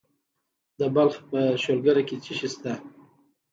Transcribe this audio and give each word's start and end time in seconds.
د 0.79 0.81
بلخ 0.95 1.15
په 1.29 1.39
شولګره 1.61 2.03
کې 2.07 2.17
څه 2.23 2.31
شی 2.37 2.47
شته؟ 2.53 2.73